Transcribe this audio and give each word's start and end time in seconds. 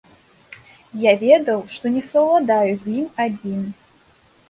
Я 1.01 1.13
ведаў, 1.25 1.63
што 1.77 1.85
не 1.99 2.03
саўладаю 2.09 2.73
з 2.85 2.99
ім 2.99 3.07
адзін. 3.31 3.65